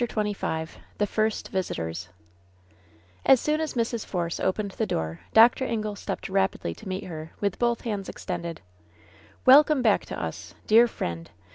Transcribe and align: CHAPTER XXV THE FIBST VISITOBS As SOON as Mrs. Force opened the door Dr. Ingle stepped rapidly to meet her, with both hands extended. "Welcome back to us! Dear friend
CHAPTER 0.01 0.15
XXV 0.19 0.71
THE 0.97 1.05
FIBST 1.05 1.49
VISITOBS 1.49 2.09
As 3.23 3.39
SOON 3.39 3.61
as 3.61 3.75
Mrs. 3.75 4.03
Force 4.03 4.39
opened 4.39 4.71
the 4.71 4.87
door 4.87 5.19
Dr. 5.31 5.63
Ingle 5.63 5.95
stepped 5.95 6.27
rapidly 6.27 6.73
to 6.73 6.87
meet 6.89 7.03
her, 7.03 7.33
with 7.39 7.59
both 7.59 7.81
hands 7.81 8.09
extended. 8.09 8.61
"Welcome 9.45 9.83
back 9.83 10.03
to 10.07 10.19
us! 10.19 10.55
Dear 10.65 10.87
friend 10.87 11.29